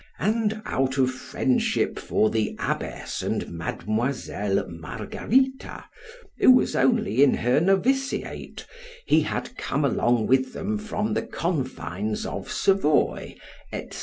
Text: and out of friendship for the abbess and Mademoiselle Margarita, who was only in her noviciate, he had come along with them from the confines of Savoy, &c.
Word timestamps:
and 0.17 0.63
out 0.65 0.97
of 0.97 1.11
friendship 1.11 1.99
for 1.99 2.31
the 2.31 2.55
abbess 2.57 3.21
and 3.21 3.47
Mademoiselle 3.51 4.67
Margarita, 4.67 5.85
who 6.39 6.49
was 6.49 6.75
only 6.75 7.21
in 7.21 7.35
her 7.35 7.59
noviciate, 7.61 8.65
he 9.05 9.21
had 9.21 9.55
come 9.57 9.85
along 9.85 10.25
with 10.25 10.53
them 10.53 10.79
from 10.79 11.13
the 11.13 11.21
confines 11.21 12.25
of 12.25 12.51
Savoy, 12.51 13.35
&c. 13.71 13.91